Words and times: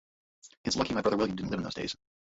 It's 0.65 0.75
lucky 0.75 0.95
my 0.95 1.01
brother 1.01 1.17
William 1.17 1.35
didn't 1.35 1.51
live 1.51 1.59
in 1.59 1.63
those 1.63 1.75
days. 1.75 1.95